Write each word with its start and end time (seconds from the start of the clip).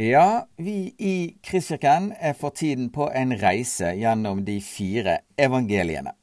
Ja, 0.00 0.46
vi 0.56 0.94
i 0.98 1.36
Kristkirken 1.44 2.14
er 2.16 2.32
for 2.32 2.54
tiden 2.56 2.86
på 2.88 3.10
en 3.12 3.34
reise 3.36 3.90
gjennom 3.98 4.38
de 4.46 4.54
fire 4.64 5.18
evangeliene. 5.36 6.14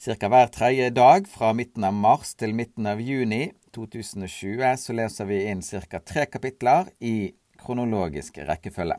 Cirka 0.00 0.30
hver 0.32 0.48
tredje 0.54 0.86
dag 0.96 1.28
fra 1.28 1.50
midten 1.52 1.84
av 1.84 1.92
mars 1.92 2.30
til 2.40 2.56
midten 2.56 2.88
av 2.88 3.02
juni 3.04 3.50
2020 3.76 4.64
så 4.80 4.96
leser 4.96 5.28
vi 5.28 5.42
inn 5.50 5.60
ca. 5.60 6.00
tre 6.00 6.24
kapitler 6.32 6.88
i 7.04 7.34
kronologisk 7.60 8.40
rekkefølge. 8.48 8.96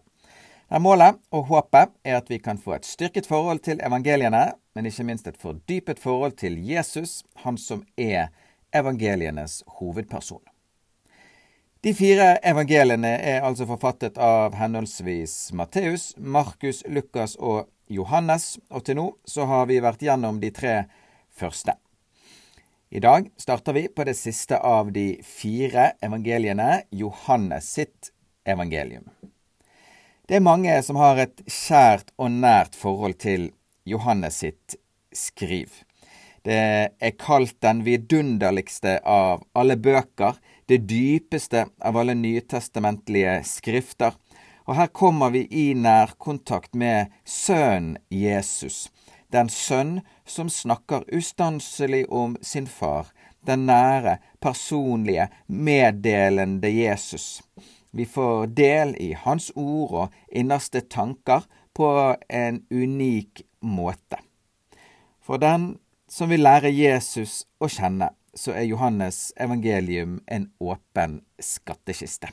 Der 0.69 0.85
målet 0.85 1.17
og 1.33 1.49
håpet 1.49 1.97
er 2.05 2.21
at 2.21 2.29
vi 2.29 2.38
kan 2.38 2.61
få 2.61 2.77
et 2.77 2.85
styrket 2.85 3.25
forhold 3.25 3.65
til 3.65 3.81
evangeliene, 3.81 4.51
men 4.75 4.85
ikke 4.85 5.09
minst 5.09 5.33
et 5.33 5.41
fordypet 5.41 5.97
forhold 5.97 6.38
til 6.38 6.61
Jesus, 6.61 7.23
han 7.41 7.57
som 7.57 7.81
er 7.97 8.29
evangelienes 8.69 9.63
hovedperson. 9.81 10.45
De 11.82 11.95
fire 11.98 12.36
evangeliene 12.45 13.09
er 13.25 13.39
altså 13.41 13.66
forfattet 13.66 14.20
av 14.21 14.54
henholdsvis 14.54 15.50
Matteus, 15.57 16.11
Markus, 16.21 16.83
Lukas 16.86 17.33
og 17.42 17.71
Johannes, 17.89 18.60
og 18.69 18.83
til 18.86 19.00
nå 19.00 19.05
så 19.25 19.47
har 19.50 19.65
vi 19.65 19.79
vært 19.82 20.04
gjennom 20.05 20.38
de 20.43 20.52
tre 20.54 20.75
første. 21.33 21.74
I 22.93 23.02
dag 23.02 23.32
starter 23.41 23.74
vi 23.74 23.88
på 23.89 24.05
det 24.05 24.14
siste 24.19 24.60
av 24.61 24.91
de 24.93 25.07
fire 25.25 25.96
evangeliene, 26.05 26.83
Johannes 26.93 27.74
sitt 27.79 28.11
evangelium. 28.46 29.10
Det 30.29 30.38
er 30.38 30.46
mange 30.46 30.77
som 30.86 31.02
har 31.02 31.18
et 31.25 31.41
kjært 31.50 32.13
og 32.22 32.30
nært 32.45 32.77
forhold 32.77 33.17
til 33.25 33.50
Johannes 33.89 34.38
sitt 34.45 34.77
skriv. 35.17 35.73
Det 36.45 36.61
er 36.94 37.17
kalt 37.17 37.58
den 37.66 37.81
vidunderligste 37.89 39.00
av 39.02 39.41
alle 39.58 39.81
bøker, 39.81 40.38
det 40.72 40.78
dypeste 40.88 41.66
av 41.84 41.98
alle 41.98 42.14
nytestamentlige 42.16 43.42
skrifter. 43.44 44.16
Og 44.64 44.78
her 44.78 44.88
kommer 44.88 45.34
vi 45.34 45.42
i 45.52 45.73
nærkontakt 45.75 46.78
med 46.80 47.11
Sønnen 47.28 47.97
Jesus, 48.08 48.86
den 49.36 49.50
sønn 49.52 49.97
som 50.23 50.47
snakker 50.47 51.03
ustanselig 51.11 52.05
om 52.08 52.38
sin 52.41 52.69
far, 52.72 53.09
den 53.44 53.66
nære, 53.67 54.19
personlige, 54.39 55.28
meddelende 55.47 56.72
Jesus. 56.72 57.41
Vi 57.91 58.06
får 58.08 58.53
del 58.56 58.95
i 58.95 59.11
hans 59.25 59.52
ord 59.56 59.91
og 60.06 60.16
innerste 60.31 60.85
tanker 60.88 61.44
på 61.75 61.91
en 62.30 62.63
unik 62.72 63.44
måte. 63.59 64.23
For 65.19 65.35
den 65.35 65.73
som 66.08 66.31
vil 66.31 66.47
lære 66.47 66.72
Jesus 66.72 67.41
å 67.59 67.67
kjenne, 67.67 68.13
så 68.33 68.53
er 68.55 68.67
Johannes 68.69 69.33
evangelium 69.39 70.19
en 70.27 70.49
åpen 70.59 71.21
skattkiste. 71.39 72.31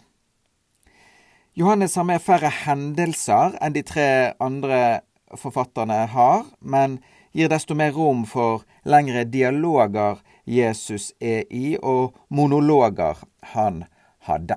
Johannes 1.59 1.97
har 1.97 2.07
med 2.07 2.23
færre 2.23 2.51
hendelser 2.65 3.57
enn 3.59 3.75
de 3.75 3.83
tre 3.83 4.09
andre 4.39 5.01
forfatterne 5.37 6.05
har, 6.13 6.45
men 6.61 7.01
gir 7.35 7.51
desto 7.51 7.75
mer 7.75 7.93
rom 7.97 8.25
for 8.31 8.63
lengre 8.87 9.25
dialoger 9.27 10.23
Jesus 10.49 11.11
er 11.21 11.45
i, 11.51 11.77
og 11.83 12.17
monologer 12.31 13.19
han 13.53 13.85
hadde. 14.31 14.57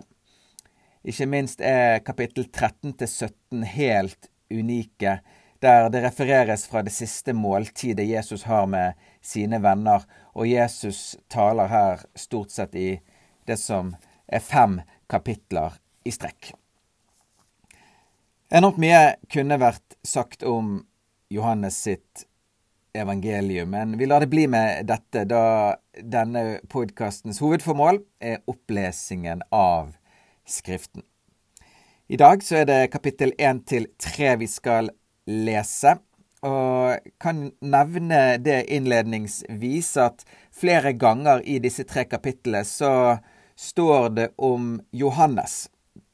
Ikke 1.02 1.26
minst 1.26 1.61
er 1.66 2.03
kapittel 2.05 2.45
13 2.45 2.94
til 3.02 3.09
17 3.09 3.64
helt 3.73 4.30
unike 4.53 5.17
der 5.62 5.90
det 5.94 6.02
refereres 6.04 6.66
fra 6.67 6.81
det 6.81 6.94
siste 6.94 7.34
måltidet 7.38 8.08
Jesus 8.09 8.44
har 8.50 8.66
med 8.66 8.98
sine 9.22 9.62
venner, 9.62 10.06
og 10.34 10.48
Jesus 10.50 11.17
taler 11.30 11.70
her 11.70 12.02
stort 12.16 12.52
sett 12.52 12.76
i 12.76 12.95
det 13.45 13.59
som 13.62 13.94
er 14.28 14.42
fem 14.42 14.80
kapitler 15.09 15.78
i 16.06 16.14
strekk. 16.14 16.54
Enormt 18.52 18.82
mye 18.82 19.16
kunne 19.32 19.59
vært 19.62 19.95
sagt 20.04 20.44
om 20.44 20.82
Johannes 21.32 21.78
sitt 21.86 22.26
evangelium, 22.98 23.70
men 23.72 23.95
vi 23.98 24.09
lar 24.09 24.26
det 24.26 24.32
bli 24.33 24.48
med 24.52 24.86
dette, 24.89 25.23
da 25.30 25.78
denne 25.95 26.60
podkastens 26.67 27.39
hovedformål 27.39 28.02
er 28.20 28.42
opplesingen 28.52 29.45
av 29.55 29.93
Skriften. 30.48 31.05
I 32.11 32.17
dag 32.20 32.43
så 32.43 32.58
er 32.60 32.66
det 32.67 32.92
kapittel 32.92 33.32
1 33.38 33.61
til 33.72 33.86
3 34.04 34.33
vi 34.42 34.48
skal 34.52 34.89
lese. 35.27 35.98
Og 36.42 37.11
kan 37.21 37.43
nevne 37.61 38.21
det 38.42 38.64
innledningsvis 38.73 39.92
at 40.02 40.23
flere 40.55 40.95
ganger 40.98 41.43
i 41.45 41.59
disse 41.61 41.86
tre 41.86 42.08
kapitlene 42.09 42.64
så 42.65 42.93
står 43.54 44.10
det 44.17 44.27
om 44.42 44.80
Johannes. 44.92 45.67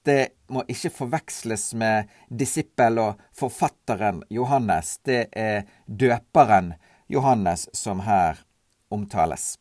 Det 0.03 0.49
må 0.51 0.63
ikke 0.67 0.91
forveksles 1.01 1.69
med 1.79 2.11
disippel 2.27 2.99
og 2.99 3.23
forfatteren 3.35 4.21
Johannes. 4.31 4.97
Det 5.03 5.29
er 5.31 5.63
døperen 5.87 6.73
Johannes 7.11 7.67
som 7.75 8.03
her 8.03 8.43
omtales. 8.91 9.55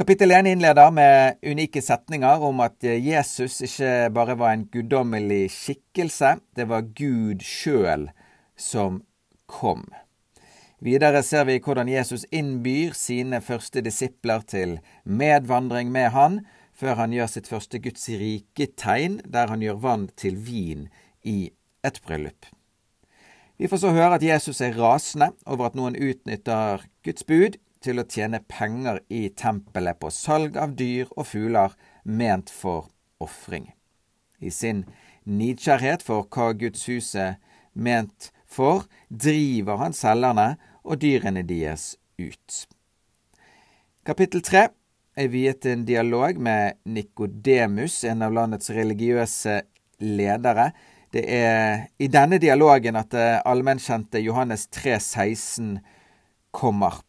Kapittel 0.00 0.30
1 0.30 0.46
innleder 0.46 0.90
med 0.90 1.36
unike 1.42 1.82
setninger 1.84 2.40
om 2.40 2.62
at 2.64 2.80
Jesus 2.80 3.58
ikke 3.66 4.08
bare 4.16 4.32
var 4.40 4.54
en 4.54 4.62
guddommelig 4.72 5.50
skikkelse, 5.52 6.30
det 6.56 6.64
var 6.70 6.86
Gud 6.96 7.44
sjøl 7.44 8.06
som 8.56 9.02
kom. 9.44 9.84
Videre 10.80 11.20
ser 11.20 11.44
vi 11.44 11.58
hvordan 11.60 11.92
Jesus 11.92 12.24
innbyr 12.32 12.96
sine 12.96 13.42
første 13.44 13.84
disipler 13.84 14.40
til 14.48 14.78
medvandring 15.04 15.92
med 15.92 16.08
han, 16.16 16.40
før 16.72 16.96
han 17.02 17.12
gjør 17.12 17.34
sitt 17.36 17.52
første 17.52 17.84
Guds 17.84 18.08
rike-tegn, 18.08 19.20
der 19.28 19.52
han 19.52 19.60
gjør 19.60 19.84
vann 19.84 20.08
til 20.16 20.40
vin 20.40 20.88
i 21.20 21.50
et 21.84 22.00
bryllup. 22.08 22.48
Vi 23.60 23.68
får 23.68 23.84
så 23.84 23.92
høre 23.92 24.16
at 24.16 24.24
Jesus 24.24 24.64
er 24.64 24.80
rasende 24.80 25.34
over 25.44 25.68
at 25.68 25.76
noen 25.76 25.92
utnytter 25.92 26.88
Guds 27.04 27.28
bud 27.28 27.60
til 27.84 28.00
å 28.00 28.06
tjene 28.08 28.42
penger 28.48 29.00
i 29.08 29.28
tempelet 29.36 29.98
på 30.00 30.10
salg 30.12 30.56
av 30.60 30.74
dyr 30.76 31.08
og 31.16 31.26
fugler 31.30 31.76
ment 32.04 32.52
for 32.52 32.90
ofring. 33.20 33.70
I 34.40 34.50
sin 34.50 34.84
nidkjærhet 35.24 36.04
for 36.04 36.28
hva 36.32 36.52
Guds 36.56 36.86
hus 36.88 37.14
er 37.14 37.38
ment 37.74 38.30
for, 38.50 38.86
driver 39.08 39.80
han 39.80 39.96
selgerne 39.96 40.54
og 40.84 41.00
dyrene 41.02 41.44
deres 41.46 41.94
ut. 42.20 42.64
Kapittel 44.06 44.42
tre 44.44 44.68
er 45.20 45.28
viet 45.32 45.66
en 45.68 45.84
dialog 45.84 46.38
med 46.40 46.80
Nikodemus, 46.88 48.02
en 48.04 48.24
av 48.24 48.34
landets 48.34 48.72
religiøse 48.72 49.60
ledere. 50.00 50.70
Det 51.12 51.24
er 51.26 51.86
i 52.00 52.08
denne 52.08 52.38
dialogen 52.40 52.96
at 52.96 53.10
det 53.12 53.28
allmennkjente 53.44 54.22
Johannes 54.24 54.68
3,16 54.72 55.78
kommer. 56.54 57.02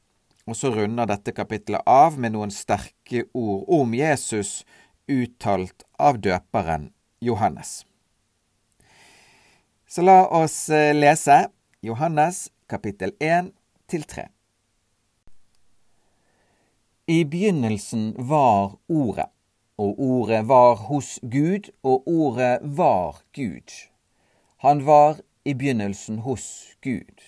Og 0.52 0.58
så 0.60 0.68
runder 0.76 1.08
dette 1.08 1.32
kapittelet 1.32 1.88
av 1.88 2.18
med 2.20 2.34
noen 2.34 2.50
sterke 2.52 3.22
ord 3.32 3.70
om 3.72 3.94
Jesus 3.96 4.66
uttalt 5.08 5.86
av 5.96 6.18
døperen 6.20 6.90
Johannes. 7.24 7.86
Så 9.88 10.04
la 10.04 10.26
oss 10.28 10.58
eh, 10.68 10.92
lese 10.92 11.46
Johannes 11.80 12.50
kapittel 12.68 13.14
1 13.24 13.54
til 13.88 14.04
3. 14.04 14.26
I 17.08 17.24
begynnelsen 17.32 18.12
var 18.20 18.76
Ordet, 18.92 19.30
og 19.80 20.04
Ordet 20.04 20.42
var 20.52 20.76
hos 20.90 21.14
Gud, 21.24 21.72
og 21.80 22.04
Ordet 22.12 22.60
var 22.76 23.24
Gud. 23.32 23.72
Han 24.68 24.84
var 24.84 25.24
i 25.48 25.56
begynnelsen 25.56 26.20
hos 26.28 26.76
Gud. 26.84 27.24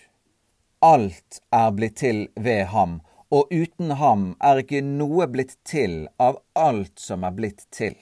Alt 0.83 1.39
er 1.55 1.71
blitt 1.71 2.01
til 2.03 2.25
ved 2.35 2.65
ham, 2.75 2.99
og 3.33 3.49
uten 3.49 3.95
ham 3.97 4.25
er 4.45 4.61
ikke 4.61 4.83
noe 4.85 5.25
blitt 5.33 5.55
til 5.65 6.03
av 6.21 6.37
alt 6.53 7.01
som 7.01 7.23
er 7.25 7.33
blitt 7.33 7.65
til. 7.73 7.95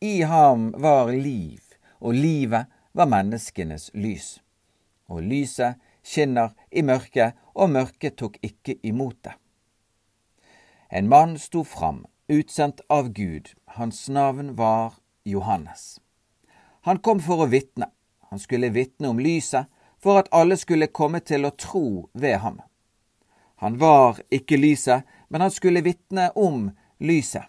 I 0.00 0.20
ham 0.28 0.70
var 0.76 1.12
liv, 1.12 1.62
og 2.04 2.16
livet 2.16 2.68
var 2.92 3.08
menneskenes 3.08 3.88
lys. 3.94 4.38
Og 5.08 5.24
lyset 5.24 5.80
skinner 6.04 6.52
i 6.70 6.84
mørket, 6.84 7.32
og 7.56 7.72
mørket 7.72 8.18
tok 8.20 8.36
ikke 8.44 8.76
imot 8.84 9.16
det. 9.24 9.34
En 10.90 11.08
mann 11.08 11.36
sto 11.38 11.64
fram, 11.64 12.04
utsendt 12.28 12.84
av 12.88 13.12
Gud, 13.16 13.54
hans 13.76 14.08
navn 14.08 14.54
var 14.56 15.00
Johannes. 15.24 16.00
Han 16.84 17.00
kom 17.00 17.20
for 17.24 17.44
å 17.44 17.50
vitne, 17.52 17.88
han 18.28 18.40
skulle 18.42 18.72
vitne 18.74 19.12
om 19.12 19.20
lyset, 19.20 19.68
for 20.00 20.20
at 20.20 20.28
alle 20.32 20.56
skulle 20.56 20.92
komme 20.92 21.20
til 21.20 21.44
å 21.44 21.56
tro 21.56 22.10
ved 22.12 22.40
ham. 22.44 22.60
Han 23.60 23.78
var 23.78 24.16
ikke 24.30 24.56
lyset, 24.56 25.02
men 25.28 25.40
han 25.40 25.50
skulle 25.50 25.82
vitne 25.84 26.30
om 26.30 26.70
lyset. 26.98 27.44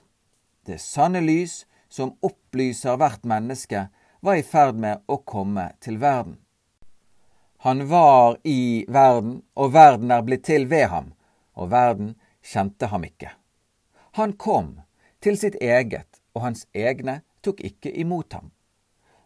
Det 0.65 0.81
sanne 0.81 1.21
lys 1.23 1.65
som 1.89 2.17
opplyser 2.19 2.97
hvert 2.99 3.23
menneske, 3.23 3.85
var 4.19 4.35
i 4.35 4.43
ferd 4.43 4.75
med 4.75 4.99
å 5.07 5.21
komme 5.23 5.69
til 5.79 6.01
verden. 6.01 6.35
Han 7.63 7.85
var 7.87 8.35
i 8.43 8.83
verden, 8.91 9.37
og 9.55 9.71
verden 9.71 10.11
er 10.11 10.25
blitt 10.27 10.43
til 10.49 10.67
ved 10.67 10.89
ham, 10.91 11.13
og 11.55 11.71
verden 11.71 12.17
kjente 12.43 12.89
ham 12.91 13.05
ikke. 13.07 13.31
Han 14.19 14.33
kom 14.33 14.81
til 15.23 15.39
sitt 15.39 15.55
eget, 15.63 16.19
og 16.35 16.43
hans 16.43 16.65
egne 16.75 17.21
tok 17.39 17.63
ikke 17.63 17.93
imot 18.03 18.35
ham. 18.35 18.51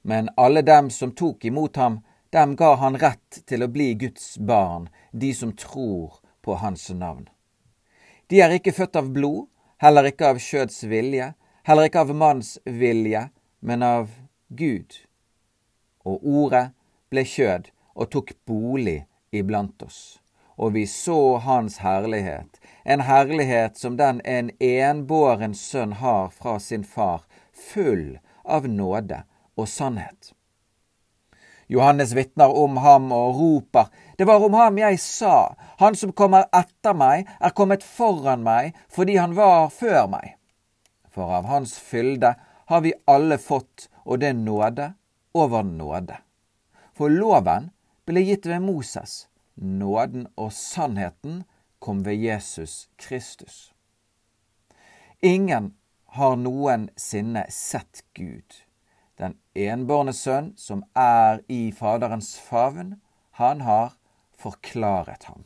Men 0.05 0.29
alle 0.37 0.61
dem 0.61 0.93
som 0.93 1.15
tok 1.17 1.49
imot 1.49 1.81
ham, 1.81 2.03
dem 2.29 2.53
ga 2.55 2.75
han 2.77 3.01
rett 3.01 3.41
til 3.49 3.65
å 3.65 3.71
bli 3.73 3.95
Guds 4.05 4.35
barn, 4.37 4.85
de 5.11 5.33
som 5.33 5.55
tror 5.57 6.21
på 6.45 6.55
hans 6.61 6.89
navn. 6.93 7.25
De 8.29 8.41
er 8.41 8.53
ikke 8.53 8.73
født 8.73 8.99
av 9.01 9.09
blod, 9.13 9.47
heller 9.81 10.09
ikke 10.09 10.29
av 10.33 10.41
kjøds 10.41 10.83
vilje, 10.89 11.31
heller 11.65 11.89
ikke 11.89 12.03
av 12.05 12.13
manns 12.17 12.55
vilje, 12.65 13.27
men 13.65 13.85
av 13.85 14.11
Gud. 14.49 15.01
Og 16.05 16.21
ordet 16.21 16.67
ble 17.09 17.25
kjød 17.25 17.71
og 17.95 18.11
tok 18.13 18.35
bolig 18.45 18.99
iblant 19.33 19.81
oss. 19.85 20.19
Og 20.55 20.75
vi 20.77 20.85
så 20.87 21.37
hans 21.43 21.81
herlighet, 21.83 22.61
en 22.85 23.01
herlighet 23.09 23.81
som 23.81 23.97
den 23.97 24.21
en 24.23 24.53
enbåren 24.63 25.57
sønn 25.57 25.97
har 25.99 26.29
fra 26.29 26.59
sin 26.59 26.85
far, 26.85 27.25
full 27.51 28.19
av 28.45 28.69
nåde 28.69 29.23
og 29.57 29.67
sannhet. 29.67 30.34
Johannes 31.67 32.13
vitner 32.13 32.51
om 32.53 32.77
ham 32.77 33.11
og 33.11 33.39
roper, 33.39 33.85
Det 34.17 34.25
var 34.25 34.43
om 34.45 34.53
ham 34.53 34.77
jeg 34.77 34.99
sa, 34.99 35.55
Han 35.77 35.95
som 35.95 36.13
kommer 36.13 36.45
etter 36.53 36.93
meg, 36.93 37.27
er 37.41 37.49
kommet 37.49 37.83
foran 37.83 38.43
meg 38.43 38.75
fordi 38.87 39.17
han 39.17 39.35
var 39.35 39.69
før 39.69 40.07
meg. 40.07 40.37
For 41.09 41.31
av 41.31 41.45
hans 41.45 41.77
fylde 41.79 42.35
har 42.65 42.81
vi 42.81 42.93
alle 43.07 43.37
fått, 43.37 43.89
og 44.05 44.19
det 44.19 44.33
nåde 44.35 44.93
over 45.33 45.63
nåde. 45.63 46.17
For 46.93 47.09
loven 47.09 47.71
ble 48.05 48.21
gitt 48.23 48.45
ved 48.45 48.61
Moses, 48.63 49.27
nåden 49.55 50.27
og 50.35 50.53
sannheten 50.53 51.43
kom 51.79 52.03
ved 52.05 52.15
Jesus 52.15 52.87
Kristus. 52.97 53.73
Ingen 55.21 55.73
har 56.15 56.35
noensinne 56.35 57.45
sett 57.49 58.03
Gud. 58.13 58.64
Enbårne 59.55 60.11
sønn, 60.13 60.51
som 60.59 60.83
er 60.99 61.39
i 61.47 61.71
Faderens 61.71 62.33
favn, 62.43 62.97
han 63.39 63.61
har 63.63 63.95
forklaret 64.35 65.23
ham. 65.29 65.45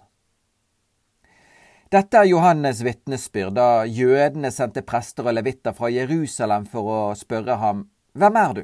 Dette 1.93 2.17
er 2.17 2.29
Johannes' 2.29 2.83
vitnesbyrd 2.85 3.55
da 3.57 3.85
jødene 3.85 4.51
sendte 4.53 4.83
prester 4.85 5.25
og 5.25 5.33
levitter 5.37 5.73
fra 5.77 5.89
Jerusalem 5.93 6.67
for 6.69 6.89
å 6.89 6.99
spørre 7.17 7.57
ham 7.61 7.87
Hvem 8.13 8.37
er 8.37 8.53
du? 8.57 8.61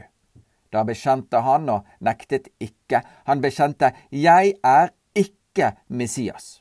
Da 0.73 0.83
bekjente 0.85 1.41
han 1.45 1.69
og 1.69 1.87
nektet 2.05 2.51
ikke. 2.61 3.01
Han 3.25 3.41
bekjente 3.41 3.93
Jeg 4.11 4.53
er 4.61 4.93
ikke 5.17 5.71
Messias. 5.87 6.59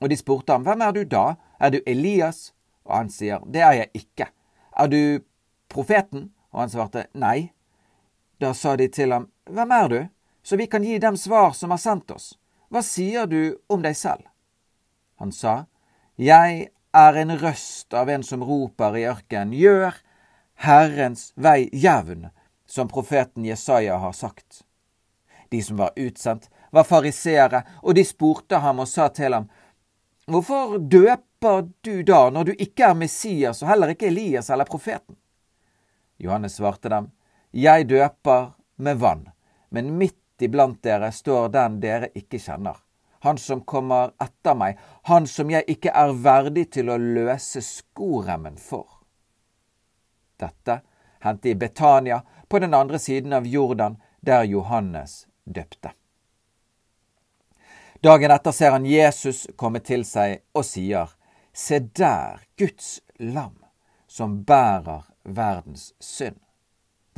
Og 0.00 0.10
de 0.12 0.16
spurte 0.20 0.52
ham 0.52 0.64
Hvem 0.68 0.84
er 0.84 0.92
du 0.96 1.04
da? 1.04 1.24
Er 1.60 1.72
du 1.72 1.80
Elias? 1.86 2.50
Og 2.84 2.96
han 2.96 3.12
sier 3.12 3.40
Det 3.46 3.64
er 3.64 3.78
jeg 3.78 4.04
ikke. 4.04 4.28
Er 4.76 4.88
du 4.88 5.00
profeten? 5.68 6.28
Og 6.52 6.64
han 6.64 6.72
svarte 6.72 7.06
nei. 7.14 7.52
Da 8.40 8.54
sa 8.54 8.76
de 8.76 8.88
til 8.88 9.12
ham, 9.12 9.28
Hvem 9.50 9.70
er 9.70 9.88
du, 9.88 10.00
så 10.42 10.56
vi 10.56 10.66
kan 10.66 10.84
gi 10.84 10.98
dem 10.98 11.16
svar 11.16 11.52
som 11.52 11.70
har 11.74 11.80
sendt 11.82 12.10
oss? 12.10 12.32
Hva 12.72 12.80
sier 12.86 13.26
du 13.28 13.58
om 13.68 13.82
deg 13.84 13.96
selv? 13.98 14.24
Han 15.20 15.32
sa, 15.32 15.66
Jeg 16.16 16.70
er 16.96 17.18
en 17.20 17.36
røst 17.36 17.92
av 17.94 18.08
en 18.08 18.24
som 18.24 18.44
roper 18.44 18.96
i 18.96 19.04
ørkenen, 19.10 19.52
gjør 19.52 19.98
Herrens 20.64 21.32
vei 21.36 21.68
jevn, 21.72 22.30
som 22.66 22.88
profeten 22.88 23.44
Jesaja 23.44 23.98
har 24.00 24.16
sagt. 24.16 24.62
De 25.50 25.60
som 25.62 25.76
var 25.76 25.92
utsendt, 25.96 26.48
var 26.70 26.88
fariseere, 26.88 27.64
og 27.82 27.94
de 27.94 28.04
spurte 28.06 28.62
ham 28.64 28.80
og 28.80 28.88
sa 28.88 29.10
til 29.12 29.36
ham, 29.36 29.50
Hvorfor 30.30 30.78
døper 30.78 31.68
du 31.82 32.02
da, 32.06 32.28
når 32.30 32.44
du 32.44 32.52
ikke 32.56 32.88
er 32.88 32.94
Messias 32.94 33.64
og 33.64 33.68
heller 33.68 33.92
ikke 33.92 34.06
Elias 34.08 34.48
eller 34.50 34.68
profeten? 34.68 35.16
Johannes 36.22 36.60
svarte 36.60 36.88
dem, 36.92 37.08
Jeg 37.50 37.88
døper 37.88 38.52
med 38.76 38.98
vann, 38.98 39.28
men 39.68 39.96
midt 39.98 40.42
iblant 40.42 40.82
dere 40.82 41.10
står 41.12 41.48
den 41.54 41.80
dere 41.82 42.10
ikke 42.14 42.38
kjenner. 42.38 42.76
Han 43.20 43.38
som 43.38 43.60
kommer 43.68 44.14
etter 44.22 44.54
meg, 44.56 44.78
han 45.04 45.26
som 45.26 45.50
jeg 45.50 45.66
ikke 45.68 45.92
er 45.92 46.14
verdig 46.24 46.70
til 46.76 46.88
å 46.88 46.96
løse 46.96 47.60
skoremmen 47.60 48.56
for. 48.56 48.86
Dette 50.40 50.80
hendte 51.20 51.50
i 51.50 51.54
Betania, 51.54 52.22
på 52.48 52.58
den 52.58 52.74
andre 52.74 52.98
siden 52.98 53.32
av 53.32 53.46
Jordan, 53.46 53.98
der 54.20 54.44
Johannes 54.44 55.26
døpte. 55.44 55.92
Dagen 58.00 58.32
etter 58.32 58.52
ser 58.56 58.72
han 58.72 58.86
Jesus 58.88 59.46
komme 59.60 59.82
til 59.84 60.06
seg 60.08 60.40
og 60.56 60.64
sier, 60.64 61.10
Se 61.52 61.78
der, 61.78 62.40
Guds 62.56 63.00
lam, 63.18 63.58
som 64.06 64.40
bærer 64.46 65.10
verdens 65.24 65.90
synd. 66.00 66.38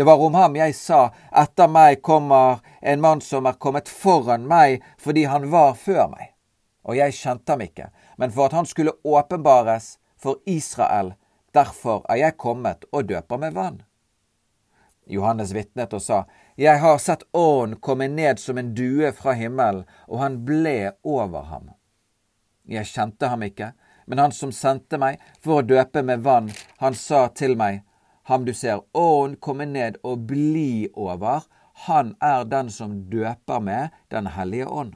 Det 0.03 0.07
var 0.07 0.19
om 0.19 0.35
ham 0.35 0.57
jeg 0.57 0.75
sa, 0.75 1.13
etter 1.31 1.69
meg 1.71 2.01
kommer 2.03 2.59
en 2.81 2.99
mann 3.01 3.21
som 3.23 3.47
er 3.47 3.55
kommet 3.55 3.87
foran 3.87 4.49
meg 4.51 4.81
fordi 4.99 5.29
han 5.31 5.45
var 5.53 5.77
før 5.79 6.09
meg. 6.11 6.33
Og 6.83 6.97
jeg 6.99 7.15
kjente 7.15 7.55
ham 7.55 7.63
ikke, 7.63 7.87
men 8.19 8.35
for 8.35 8.49
at 8.49 8.57
han 8.59 8.67
skulle 8.67 8.97
åpenbares 9.07 10.01
for 10.19 10.41
Israel, 10.43 11.13
derfor 11.55 12.03
er 12.11 12.19
jeg 12.19 12.35
kommet 12.35 12.83
og 12.91 13.13
døper 13.13 13.39
med 13.45 13.55
vann. 13.55 13.79
Johannes 15.07 15.55
vitnet 15.55 15.95
og 15.95 16.03
sa, 16.03 16.25
Jeg 16.59 16.83
har 16.83 16.99
sett 16.99 17.23
Ånden 17.31 17.79
komme 17.79 18.11
ned 18.11 18.43
som 18.43 18.59
en 18.59 18.75
due 18.75 19.13
fra 19.15 19.37
himmelen, 19.39 19.87
og 20.11 20.19
han 20.19 20.43
ble 20.43 20.97
over 21.05 21.47
ham. 21.47 21.71
Jeg 22.67 22.91
kjente 22.91 23.31
ham 23.31 23.47
ikke, 23.47 23.71
men 24.11 24.19
han 24.19 24.35
som 24.35 24.51
sendte 24.51 24.99
meg 24.99 25.23
for 25.39 25.63
å 25.63 25.67
døpe 25.77 26.03
med 26.03 26.27
vann, 26.27 26.51
han 26.83 26.99
sa 26.99 27.29
til 27.29 27.55
meg, 27.55 27.85
Ham 28.23 28.45
du 28.45 28.55
ser 28.55 28.83
ånd 28.97 29.41
komme 29.41 29.67
ned 29.67 29.99
og 30.03 30.27
bli 30.31 30.89
over, 30.95 31.47
han 31.87 32.15
er 32.21 32.45
den 32.45 32.71
som 32.71 33.11
døper 33.11 33.61
med 33.61 33.89
Den 34.11 34.27
hellige 34.27 34.69
ånd. 34.69 34.95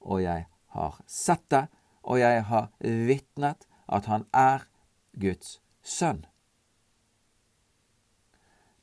Og 0.00 0.22
jeg 0.22 0.46
har 0.66 1.00
sett 1.06 1.44
det, 1.50 1.66
og 2.02 2.20
jeg 2.20 2.44
har 2.44 2.70
vitnet 2.80 3.66
at 3.88 4.06
han 4.06 4.24
er 4.32 4.64
Guds 5.12 5.60
sønn. 5.82 6.24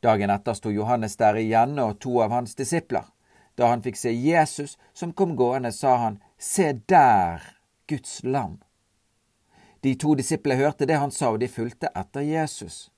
Dagen 0.04 0.30
etter 0.30 0.54
sto 0.54 0.72
Johannes 0.72 1.16
der 1.16 1.40
igjen 1.40 1.80
og 1.80 2.02
to 2.04 2.18
av 2.22 2.34
hans 2.36 2.56
disipler. 2.60 3.08
Da 3.56 3.70
han 3.72 3.84
fikk 3.86 3.96
se 3.96 4.12
Jesus 4.12 4.76
som 4.94 5.14
kom 5.14 5.38
gående, 5.40 5.72
sa 5.72 5.96
han, 6.02 6.20
Se 6.38 6.74
der, 6.74 7.40
Guds 7.88 8.24
lam. 8.24 8.60
De 9.84 9.96
to 9.96 10.16
disiplene 10.20 10.60
hørte 10.60 10.88
det 10.90 11.00
han 11.00 11.12
sa, 11.12 11.32
og 11.32 11.40
de 11.40 11.48
fulgte 11.48 11.92
etter 11.96 12.26
Jesus. 12.26 12.90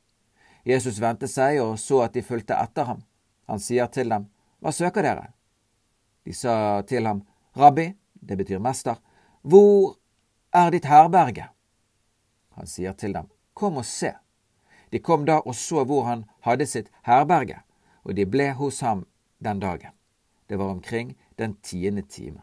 Jesus 0.66 0.98
vendte 1.02 1.30
seg 1.30 1.60
og 1.62 1.78
så 1.80 2.02
at 2.08 2.16
de 2.18 2.24
fulgte 2.26 2.58
etter 2.58 2.90
ham. 2.90 3.04
Han 3.46 3.62
sier 3.62 3.90
til 3.94 4.10
dem, 4.10 4.30
Hva 4.60 4.72
søker 4.74 5.06
dere? 5.06 5.28
De 6.26 6.34
sa 6.34 6.82
til 6.90 7.06
ham, 7.06 7.22
Rabbi, 7.56 7.92
det 8.14 8.38
betyr 8.38 8.60
mester, 8.60 8.98
hvor 9.42 10.00
er 10.54 10.72
ditt 10.74 10.88
herberge? 10.90 11.52
Han 12.58 12.68
sier 12.68 12.98
til 12.98 13.14
dem, 13.14 13.30
Kom 13.54 13.78
og 13.78 13.86
se. 13.86 14.16
De 14.92 15.00
kom 15.00 15.26
da 15.26 15.38
og 15.46 15.56
så 15.56 15.84
hvor 15.86 16.08
han 16.10 16.26
hadde 16.48 16.66
sitt 16.66 16.90
herberge, 17.06 17.62
og 18.04 18.16
de 18.18 18.26
ble 18.26 18.50
hos 18.58 18.82
ham 18.82 19.06
den 19.44 19.62
dagen. 19.62 19.94
Det 20.50 20.58
var 20.58 20.74
omkring 20.74 21.16
den 21.38 21.56
tiende 21.62 22.02
time. 22.02 22.42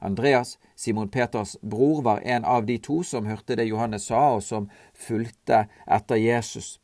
Andreas, 0.00 0.58
Simon 0.76 1.08
Peters 1.08 1.56
bror, 1.62 2.02
var 2.02 2.20
en 2.20 2.44
av 2.44 2.66
de 2.66 2.78
to 2.78 3.02
som 3.02 3.26
hørte 3.28 3.56
det 3.56 3.68
Johannes 3.68 4.08
sa, 4.08 4.20
og 4.36 4.42
som 4.42 4.70
fulgte 4.94 5.66
etter 5.86 6.16
Jesus. 6.16 6.80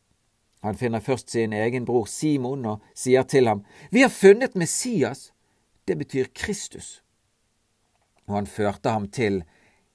Han 0.60 0.76
finner 0.76 1.00
først 1.00 1.30
sin 1.30 1.52
egen 1.52 1.84
bror 1.84 2.06
Simon 2.06 2.64
og 2.66 2.82
sier 2.94 3.22
til 3.22 3.48
ham, 3.48 3.64
Vi 3.90 4.02
har 4.02 4.08
funnet 4.08 4.54
Messias. 4.54 5.32
Det 5.84 5.96
betyr 5.98 6.26
Kristus. 6.34 7.02
Og 8.26 8.34
han 8.34 8.46
førte 8.46 8.90
ham 8.90 9.08
til 9.08 9.44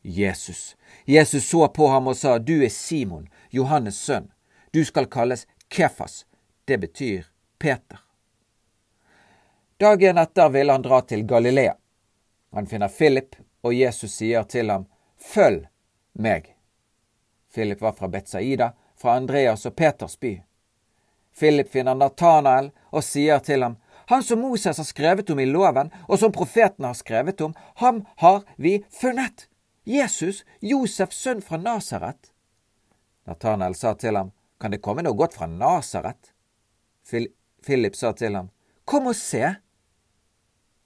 Jesus. 0.01 0.75
Jesus 1.05 1.43
så 1.43 1.67
på 1.67 1.87
ham 1.87 2.07
og 2.07 2.15
sa, 2.15 2.37
Du 2.37 2.61
er 2.63 2.69
Simon, 2.69 3.27
Johannes' 3.51 3.99
sønn. 3.99 4.31
Du 4.73 4.85
skal 4.85 5.05
kalles 5.05 5.47
Kefas. 5.67 6.25
Det 6.65 6.77
betyr 6.77 7.25
Peter. 7.59 7.99
Dagen 9.77 10.17
etter 10.17 10.49
ville 10.49 10.71
han 10.71 10.81
dra 10.81 11.01
til 11.01 11.25
Galilea. 11.25 11.73
Han 12.51 12.67
finner 12.67 12.87
Philip, 12.87 13.35
og 13.61 13.73
Jesus 13.73 14.13
sier 14.13 14.43
til 14.43 14.69
ham, 14.69 14.85
Følg 15.17 15.67
meg. 16.13 16.55
Philip 17.53 17.81
var 17.81 17.91
fra 17.91 18.07
Betsaida, 18.07 18.71
fra 18.95 19.15
Andreas 19.17 19.65
og 19.65 19.75
Peters 19.75 20.17
by. 20.17 20.41
Philip 21.37 21.71
finner 21.71 21.95
Natanael 21.95 22.71
og 22.91 23.03
sier 23.03 23.39
til 23.39 23.63
ham, 23.63 23.77
Han 24.11 24.23
som 24.23 24.41
Moses 24.43 24.77
har 24.77 24.83
skrevet 24.83 25.29
om 25.29 25.39
i 25.39 25.45
loven, 25.45 25.91
og 26.07 26.19
som 26.19 26.33
profetene 26.35 26.89
har 26.89 26.97
skrevet 26.99 27.41
om, 27.41 27.53
ham 27.75 28.03
har 28.19 28.43
vi 28.57 28.81
funnet! 28.91 29.47
Jesus, 29.87 30.43
Josefs 30.59 31.17
sønn 31.17 31.41
fra 31.41 31.57
Nasaret. 31.57 32.33
Natanael 33.25 33.75
sa 33.75 33.93
til 33.95 34.17
ham, 34.17 34.31
Kan 34.59 34.71
det 34.71 34.81
komme 34.81 35.01
noe 35.01 35.15
godt 35.17 35.33
fra 35.33 35.47
Nasaret? 35.47 36.33
Philip 37.65 37.95
sa 37.95 38.11
til 38.13 38.35
ham, 38.35 38.51
Kom 38.85 39.07
og 39.07 39.15
se! 39.15 39.55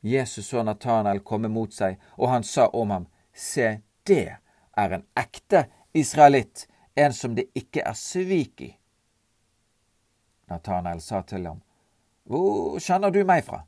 Jesus 0.05 0.47
så 0.47 0.61
Natanael 0.63 1.23
komme 1.25 1.49
mot 1.49 1.73
seg, 1.73 1.97
og 2.17 2.29
han 2.29 2.43
sa 2.45 2.67
om 2.67 2.93
ham, 2.93 3.07
Se, 3.33 3.79
det 4.05 4.37
er 4.77 4.93
en 4.93 5.05
ekte 5.17 5.65
israelitt, 5.97 6.67
en 6.95 7.13
som 7.13 7.33
det 7.35 7.49
ikke 7.57 7.81
er 7.81 7.97
svik 7.97 8.61
i. 8.61 8.75
Natanael 10.49 11.01
sa 11.01 11.21
til 11.21 11.45
ham, 11.45 11.61
Hvor 12.23 12.79
kjenner 12.79 13.11
du 13.11 13.23
meg 13.25 13.45
fra? 13.45 13.63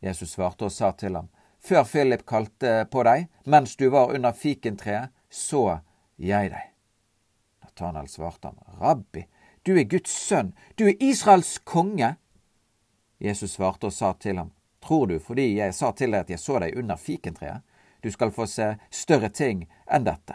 Jesus 0.00 0.34
svarte 0.34 0.66
og 0.66 0.72
sa 0.72 0.92
til 0.92 1.16
ham, 1.16 1.28
Før 1.62 1.84
Philip 1.84 2.26
kalte 2.26 2.86
på 2.90 3.04
deg, 3.06 3.28
mens 3.44 3.76
du 3.76 3.88
var 3.90 4.14
under 4.14 4.32
fikentreet, 4.32 5.12
så 5.30 5.80
jeg 6.18 6.50
deg. 6.50 6.72
Nathanael 7.62 8.08
svarte 8.08 8.48
ham, 8.48 8.58
Rabbi, 8.80 9.26
du 9.62 9.76
er 9.78 9.86
Guds 9.86 10.10
sønn, 10.10 10.52
du 10.74 10.88
er 10.88 11.02
Israels 11.02 11.58
konge. 11.58 12.16
Jesus 13.22 13.54
svarte 13.54 13.86
og 13.86 13.92
sa 13.92 14.12
til 14.12 14.38
ham, 14.38 14.50
Tror 14.82 15.06
du 15.06 15.20
fordi 15.22 15.52
jeg 15.54 15.74
sa 15.74 15.92
til 15.94 16.10
deg 16.10 16.24
at 16.24 16.30
jeg 16.30 16.42
så 16.42 16.58
deg 16.58 16.74
under 16.76 16.98
fikentreet? 16.98 17.62
Du 18.02 18.10
skal 18.10 18.32
få 18.34 18.48
se 18.50 18.72
større 18.90 19.28
ting 19.30 19.68
enn 19.86 20.02
dette. 20.02 20.34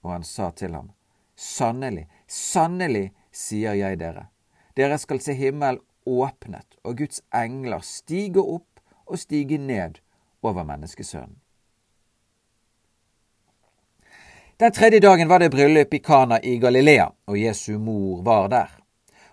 Og 0.00 0.14
han 0.14 0.24
sa 0.24 0.48
til 0.56 0.72
ham, 0.72 0.94
Sannelig, 1.36 2.06
sannelig, 2.26 3.10
sier 3.36 3.76
jeg 3.76 4.00
dere, 4.00 4.28
dere 4.76 4.98
skal 4.98 5.20
se 5.20 5.36
himmel 5.36 5.80
åpnet 6.06 6.78
og 6.84 7.02
Guds 7.02 7.20
engler 7.34 7.84
stige 7.84 8.40
opp 8.40 8.80
og 9.06 9.20
stige 9.20 9.58
ned 9.58 10.00
over 10.42 10.64
menneskesønnen. 10.64 11.36
Den 14.56 14.72
tredje 14.72 15.02
dagen 15.04 15.28
var 15.28 15.42
det 15.42 15.50
bryllup 15.52 15.94
i 15.94 15.98
Kana 16.00 16.38
i 16.40 16.54
Galilea, 16.58 17.10
og 17.28 17.36
Jesu 17.36 17.78
mor 17.78 18.22
var 18.24 18.46
der. 18.48 18.70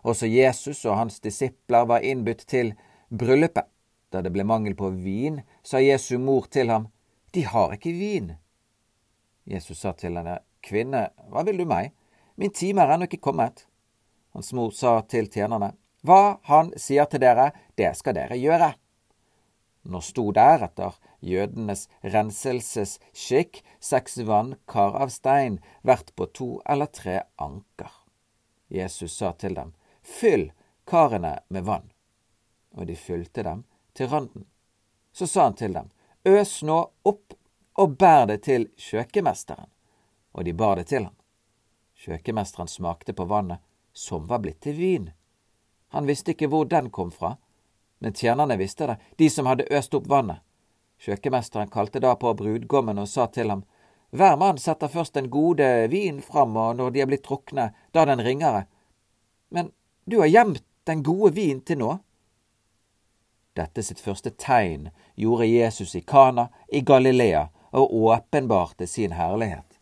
Også 0.04 0.28
Jesus 0.28 0.82
og 0.86 0.98
hans 0.98 1.22
disipler 1.24 1.86
var 1.88 2.04
innbudt 2.04 2.44
til 2.48 2.74
bryllupet. 3.08 3.70
Da 4.12 4.22
det 4.22 4.34
ble 4.36 4.44
mangel 4.44 4.76
på 4.76 4.90
vin, 4.92 5.40
sa 5.64 5.80
Jesu 5.80 6.18
mor 6.20 6.50
til 6.52 6.70
ham, 6.70 6.90
De 7.34 7.46
har 7.46 7.72
ikke 7.74 7.94
vin. 7.96 8.34
Jesus 9.48 9.80
sa 9.80 9.94
til 9.98 10.18
henne, 10.18 10.42
Kvinne, 10.62 11.08
hva 11.32 11.44
vil 11.48 11.58
du 11.58 11.66
meg? 11.66 11.94
Min 12.36 12.52
time 12.52 12.84
er 12.84 12.92
ennå 12.94 13.08
ikke 13.08 13.24
kommet. 13.24 13.66
Hans 14.34 14.54
mor 14.54 14.72
sa 14.72 15.02
til 15.02 15.30
tjenerne, 15.30 15.74
Hva 16.04 16.40
han 16.50 16.74
sier 16.76 17.06
til 17.08 17.22
dere, 17.24 17.52
det 17.78 17.94
skal 17.96 18.18
dere 18.18 18.36
gjøre. 18.36 18.74
Nå 19.84 20.00
sto 20.02 20.32
der 20.36 20.64
etter 20.66 20.96
jødenes 21.24 21.88
renselsesskikk 22.02 23.62
seks 23.80 24.18
vannkar 24.28 24.96
av 25.00 25.12
stein, 25.12 25.60
hvert 25.84 26.12
på 26.16 26.28
to 26.32 26.50
eller 26.66 26.92
tre 26.92 27.22
anker. 27.36 27.92
Jesus 28.68 29.18
sa 29.18 29.34
til 29.34 29.56
dem, 29.56 29.74
Fyll 30.04 30.52
karene 30.86 31.38
med 31.48 31.64
vann. 31.64 31.92
Og 32.74 32.88
de 32.88 32.96
fylte 32.96 33.44
dem 33.44 33.64
til 33.94 34.10
randen. 34.10 34.48
Så 35.14 35.28
sa 35.28 35.48
han 35.48 35.60
til 35.60 35.76
dem, 35.76 35.92
Øs 36.26 36.62
nå 36.64 36.80
opp 37.04 37.36
og 37.78 37.98
bær 38.00 38.26
det 38.32 38.44
til 38.48 38.70
kjøkkenmesteren. 38.80 39.70
Og 40.34 40.46
de 40.48 40.54
bar 40.54 40.80
det 40.80 40.88
til 40.90 41.06
ham. 41.06 41.16
Kjøkkenmesteren 42.04 42.72
smakte 42.72 43.14
på 43.14 43.28
vannet, 43.30 43.60
som 43.94 44.28
var 44.28 44.40
blitt 44.40 44.62
til 44.62 44.76
vin. 44.78 45.12
Han 45.94 46.08
visste 46.10 46.34
ikke 46.34 46.50
hvor 46.50 46.66
den 46.66 46.90
kom 46.90 47.12
fra, 47.12 47.36
men 48.02 48.14
tjenerne 48.14 48.58
visste 48.58 48.88
det, 48.90 48.98
de 49.18 49.30
som 49.30 49.46
hadde 49.46 49.70
øst 49.72 49.94
opp 49.94 50.10
vannet. 50.10 50.42
Kjøkkenmesteren 51.04 51.70
kalte 51.70 52.02
da 52.04 52.16
på 52.16 52.34
brudgommen 52.40 53.00
og 53.00 53.10
sa 53.12 53.28
til 53.28 53.52
ham, 53.52 53.64
Hver 54.14 54.36
mann 54.38 54.60
setter 54.62 54.92
først 54.94 55.16
den 55.18 55.30
gode 55.34 55.66
vin 55.90 56.22
fram, 56.22 56.58
og 56.58 56.76
når 56.78 56.92
de 56.94 57.02
er 57.02 57.08
blitt 57.10 57.24
trukne, 57.26 57.72
da 57.94 58.06
den 58.06 58.22
ringere. 58.22 58.66
Men 59.50 59.72
du 60.06 60.20
har 60.20 60.30
gjemt 60.30 60.64
den 60.86 61.02
gode 61.04 61.34
vin 61.34 61.62
til 61.62 61.82
nå. 61.82 61.96
Dette 63.58 63.84
sitt 63.86 64.02
første 64.02 64.34
tegn 64.38 64.90
gjorde 65.16 65.50
Jesus 65.50 65.96
i 65.96 66.02
Kana 66.02 66.48
i 66.70 66.82
Galilea 66.82 67.48
og 67.74 67.94
åpenbarte 67.94 68.88
sin 68.88 69.14
herlighet, 69.18 69.80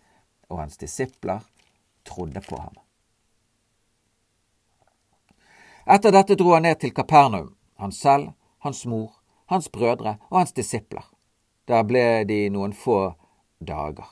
og 0.48 0.63
hans 0.63 0.80
disipler 0.80 1.44
trodde 2.08 2.41
på 2.48 2.60
ham. 2.60 2.80
Etter 5.91 6.13
dette 6.15 6.38
dro 6.39 6.53
han 6.53 6.63
ned 6.63 6.77
til 6.79 6.93
Kapernaum, 6.95 7.50
han 7.75 7.91
selv, 7.91 8.29
hans 8.63 8.86
mor, 8.88 9.10
hans 9.51 9.67
brødre 9.67 10.13
og 10.29 10.38
hans 10.38 10.53
disipler. 10.55 11.03
Der 11.67 11.83
ble 11.83 12.24
de 12.29 12.45
noen 12.53 12.71
få 12.71 13.17
dager. 13.60 14.07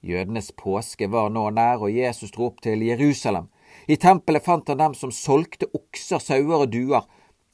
Jødenes 0.00 0.48
påske 0.56 1.10
var 1.12 1.28
nå 1.28 1.50
nær, 1.52 1.84
og 1.84 1.92
Jesus 1.92 2.32
dro 2.32 2.46
opp 2.48 2.62
til 2.64 2.80
Jerusalem. 2.86 3.50
I 3.92 3.98
tempelet 4.00 4.46
fant 4.46 4.72
han 4.72 4.80
dem 4.80 4.96
som 4.96 5.12
solgte 5.12 5.68
okser, 5.76 6.16
sauer 6.16 6.64
og 6.64 6.72
duer, 6.72 7.04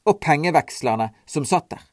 og 0.07 0.21
pengevekslerne 0.23 1.09
som 1.27 1.43
satt 1.43 1.67
der. 1.73 1.83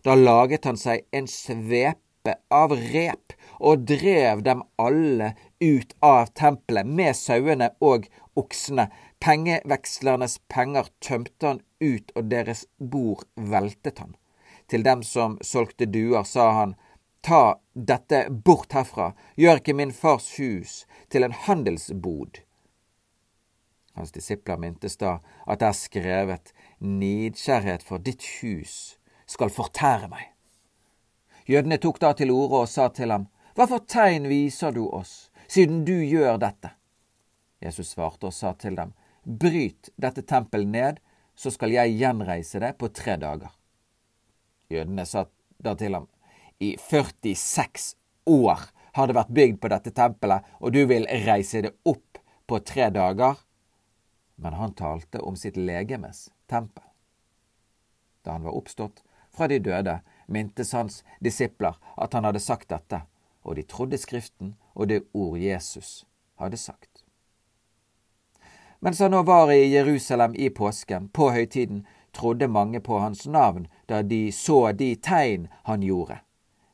Da 0.00 0.16
laget 0.16 0.64
han 0.64 0.80
seg 0.80 1.04
en 1.12 1.28
svepe 1.28 2.38
av 2.48 2.72
rep 2.72 3.36
og 3.60 3.84
drev 3.84 4.40
dem 4.48 4.64
alle 4.80 5.34
ut 5.60 5.92
av 6.00 6.32
tempelet 6.32 6.88
med 6.88 7.12
sauene 7.20 7.74
og 7.84 8.08
oksene. 8.40 8.88
Pengevekslernes 9.20 10.38
penger 10.48 10.88
tømte 11.04 11.46
han 11.46 11.60
ut, 11.80 12.12
og 12.16 12.30
deres 12.32 12.64
bord 12.78 13.26
veltet 13.36 14.00
han. 14.00 14.14
Til 14.70 14.84
dem 14.86 15.02
som 15.04 15.36
solgte 15.44 15.88
duer, 15.90 16.24
sa 16.24 16.50
han, 16.56 16.76
ta 17.20 17.58
dette 17.74 18.22
bort 18.30 18.72
herfra, 18.72 19.10
gjør 19.36 19.60
ikke 19.60 19.76
min 19.76 19.92
fars 19.92 20.30
hus 20.38 20.84
til 21.12 21.26
en 21.26 21.36
handelsbod. 21.36 22.40
Hans 23.98 24.12
disipler 24.14 24.56
mintes 24.62 24.96
da 24.96 25.18
at 25.44 25.60
det 25.60 25.68
er 25.68 25.76
skrevet, 25.76 26.52
nidkjærhet 26.80 27.84
for 27.84 28.00
ditt 28.00 28.24
hus 28.40 28.96
skal 29.28 29.52
fortære 29.52 30.08
meg. 30.08 30.30
Jødene 31.50 31.80
tok 31.82 31.98
da 32.00 32.14
til 32.16 32.30
orde 32.32 32.62
og 32.64 32.70
sa 32.70 32.88
til 32.94 33.12
ham, 33.12 33.26
hva 33.58 33.66
for 33.68 33.84
tegn 33.84 34.28
viser 34.30 34.72
du 34.72 34.86
oss, 34.86 35.28
siden 35.50 35.82
du 35.84 35.98
gjør 35.98 36.38
dette? 36.40 36.70
Jesus 37.60 37.92
svarte 37.92 38.30
og 38.30 38.34
sa 38.34 38.54
til 38.56 38.78
dem, 38.78 38.94
Bryt 39.30 39.92
dette 39.96 40.22
tempelet 40.22 40.68
ned, 40.68 40.96
så 41.38 41.52
skal 41.54 41.70
jeg 41.70 41.94
gjenreise 42.00 42.58
det 42.58 42.72
på 42.80 42.88
tre 42.90 43.14
dager. 43.20 43.52
Jødene 44.70 45.04
sa 45.06 45.28
da 45.62 45.76
til 45.78 45.94
ham, 45.94 46.08
I 46.58 46.74
46 46.76 47.94
år 48.26 48.64
har 48.98 49.06
det 49.06 49.14
vært 49.14 49.34
bygd 49.36 49.60
på 49.62 49.70
dette 49.70 49.92
tempelet, 49.94 50.42
og 50.58 50.74
du 50.74 50.82
vil 50.90 51.06
reise 51.28 51.62
det 51.62 51.70
opp 51.86 52.18
på 52.50 52.58
tre 52.66 52.88
dager? 52.90 53.38
Men 54.34 54.58
han 54.58 54.74
talte 54.74 55.22
om 55.22 55.36
sitt 55.38 55.56
legemes 55.56 56.26
tempel. 56.50 56.82
Da 58.26 58.34
han 58.34 58.48
var 58.48 58.56
oppstått 58.58 59.04
fra 59.30 59.46
de 59.46 59.60
døde, 59.62 60.00
mintes 60.26 60.74
hans 60.74 61.04
disipler 61.22 61.78
at 61.96 62.18
han 62.18 62.26
hadde 62.26 62.42
sagt 62.42 62.72
dette, 62.74 63.04
og 63.46 63.56
de 63.56 63.62
trodde 63.62 64.00
Skriften 64.00 64.56
og 64.74 64.90
det 64.90 65.04
ord 65.14 65.38
Jesus 65.38 66.02
hadde 66.42 66.58
sagt. 66.58 66.89
Mens 68.80 69.00
han 69.00 69.12
nå 69.12 69.22
var 69.22 69.52
i 69.52 69.66
Jerusalem 69.68 70.34
i 70.34 70.48
påsken, 70.50 71.08
på 71.08 71.30
høytiden, 71.30 71.84
trodde 72.16 72.48
mange 72.48 72.80
på 72.80 72.98
hans 72.98 73.26
navn 73.26 73.68
da 73.88 74.02
de 74.02 74.32
så 74.32 74.72
de 74.72 74.94
tegn 74.96 75.48
han 75.68 75.82
gjorde. 75.84 76.20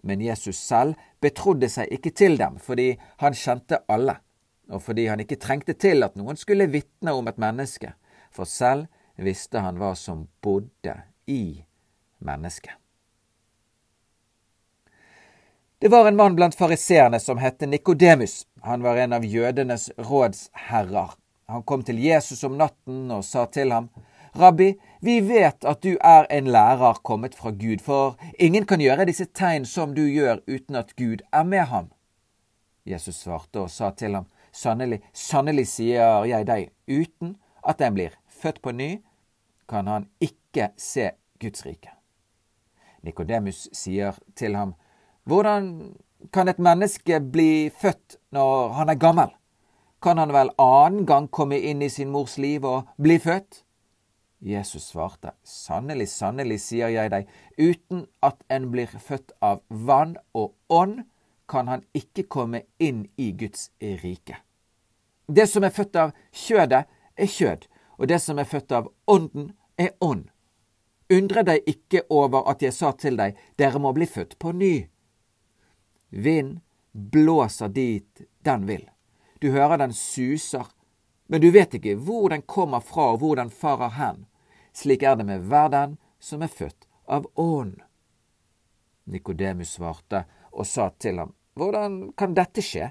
Men 0.06 0.20
Jesus 0.20 0.56
selv 0.56 0.94
betrodde 1.20 1.68
seg 1.68 1.90
ikke 1.92 2.14
til 2.14 2.38
dem, 2.38 2.60
fordi 2.62 2.94
han 3.18 3.34
kjente 3.34 3.82
alle, 3.90 4.20
og 4.70 4.82
fordi 4.86 5.08
han 5.10 5.20
ikke 5.20 5.40
trengte 5.42 5.74
til 5.74 6.06
at 6.06 6.14
noen 6.14 6.38
skulle 6.38 6.70
vitne 6.70 7.12
om 7.12 7.26
et 7.26 7.42
menneske, 7.42 7.92
for 8.30 8.46
selv 8.46 8.86
visste 9.18 9.64
han 9.64 9.80
hva 9.80 9.94
som 9.98 10.28
bodde 10.44 10.94
i 11.26 11.64
mennesket. 12.22 12.78
Det 15.78 15.90
var 15.92 16.06
en 16.08 16.16
mann 16.16 16.36
blant 16.38 16.54
fariseerne 16.56 17.18
som 17.20 17.38
het 17.38 17.60
Nikodemus. 17.60 18.46
Han 18.62 18.82
var 18.82 18.96
en 18.96 19.12
av 19.12 19.24
jødenes 19.24 19.90
rådsherrer. 19.98 21.12
Han 21.48 21.62
kom 21.62 21.82
til 21.82 21.98
Jesus 22.02 22.42
om 22.44 22.56
natten 22.58 23.10
og 23.14 23.24
sa 23.24 23.46
til 23.46 23.70
ham, 23.72 23.88
Rabbi, 24.36 24.72
vi 25.00 25.20
vet 25.24 25.64
at 25.64 25.82
du 25.82 25.94
er 26.02 26.26
en 26.30 26.50
lærer 26.52 26.98
kommet 27.06 27.34
fra 27.38 27.50
Gud, 27.50 27.80
for 27.80 28.16
ingen 28.38 28.66
kan 28.66 28.82
gjøre 28.82 29.06
disse 29.08 29.28
tegn 29.30 29.64
som 29.64 29.94
du 29.94 30.02
gjør 30.04 30.42
uten 30.50 30.76
at 30.76 30.92
Gud 30.98 31.22
er 31.32 31.46
med 31.46 31.64
ham. 31.70 31.92
Jesus 32.84 33.22
svarte 33.22 33.62
og 33.62 33.70
sa 33.70 33.92
til 33.94 34.18
ham, 34.18 34.26
Sannelig, 34.56 35.02
sannelig 35.12 35.66
sier 35.68 36.24
jeg 36.24 36.46
deg, 36.48 36.70
uten 36.88 37.34
at 37.60 37.82
en 37.84 37.96
blir 37.96 38.14
født 38.40 38.62
på 38.64 38.72
ny, 38.72 38.90
kan 39.68 39.86
han 39.86 40.08
ikke 40.20 40.70
se 40.80 41.10
Guds 41.40 41.66
rike. 41.66 41.92
Nikodemus 43.04 43.66
sier 43.76 44.16
til 44.34 44.56
ham, 44.56 44.74
Hvordan 45.24 45.94
kan 46.32 46.48
et 46.48 46.58
menneske 46.58 47.20
bli 47.20 47.68
født 47.70 48.16
når 48.32 48.72
han 48.80 48.88
er 48.88 49.00
gammel? 49.02 49.34
Kan 50.02 50.18
han 50.18 50.32
vel 50.32 50.50
annen 50.60 51.06
gang 51.06 51.28
komme 51.28 51.58
inn 51.58 51.82
i 51.82 51.90
sin 51.90 52.10
mors 52.12 52.36
liv 52.38 52.64
og 52.64 52.88
bli 53.00 53.18
født? 53.18 53.62
Jesus 54.38 54.90
svarte, 54.92 55.32
Sannelig, 55.42 56.08
sannelig, 56.12 56.60
sier 56.60 56.92
jeg 56.92 57.10
deg, 57.10 57.28
uten 57.58 58.04
at 58.22 58.42
en 58.52 58.68
blir 58.70 58.90
født 58.92 59.32
av 59.40 59.62
vann 59.68 60.16
og 60.36 60.54
ånd, 60.68 61.06
kan 61.48 61.68
han 61.70 61.84
ikke 61.94 62.26
komme 62.28 62.64
inn 62.82 63.06
i 63.16 63.30
Guds 63.32 63.70
rike. 63.80 64.42
Det 65.26 65.46
som 65.48 65.64
er 65.64 65.74
født 65.74 65.96
av 65.96 66.12
kjødet, 66.34 66.84
er 67.16 67.30
kjød, 67.30 67.66
og 67.98 68.08
det 68.10 68.18
som 68.22 68.38
er 68.38 68.48
født 68.50 68.74
av 68.74 68.90
ånden, 69.06 69.52
er 69.78 69.94
ånd. 70.00 70.28
Undre 71.12 71.44
deg 71.46 71.66
ikke 71.70 72.02
over 72.10 72.48
at 72.50 72.62
jeg 72.62 72.74
sa 72.74 72.90
til 72.98 73.16
deg, 73.18 73.38
dere 73.58 73.78
må 73.78 73.92
bli 73.94 74.08
født 74.10 74.36
på 74.42 74.52
ny. 74.52 74.74
Vind 76.10 76.60
blåser 76.92 77.70
dit 77.70 78.26
den 78.44 78.66
vil. 78.66 78.84
Du 79.40 79.50
hører 79.52 79.78
den 79.78 79.92
suser, 79.92 80.66
men 81.26 81.42
du 81.42 81.50
vet 81.52 81.74
ikke 81.76 81.96
hvor 82.00 82.30
den 82.32 82.44
kommer 82.48 82.80
fra 82.80 83.12
og 83.12 83.20
hvor 83.20 83.36
den 83.36 83.50
farer 83.50 83.92
hen. 83.98 84.24
Slik 84.76 85.02
er 85.02 85.16
det 85.16 85.26
med 85.28 85.44
hver 85.48 85.68
den 85.72 85.96
som 86.20 86.42
er 86.42 86.52
født 86.52 86.86
av 87.06 87.26
ånd. 87.40 87.80
Nikodemus 89.06 89.76
svarte 89.76 90.24
og 90.52 90.66
sa 90.66 90.90
til 90.98 91.20
ham, 91.22 91.34
Hvordan 91.56 92.12
kan 92.18 92.34
dette 92.36 92.60
skje? 92.64 92.90